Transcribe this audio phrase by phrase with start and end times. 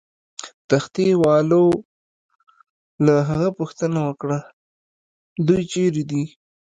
[0.69, 1.67] تختې والاو
[3.05, 4.39] له هغه پوښتنه وکړه:
[5.47, 6.23] دوی چیرې دي؟